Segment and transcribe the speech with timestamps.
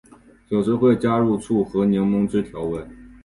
[0.49, 2.81] 有时会加入醋或柠檬汁调味。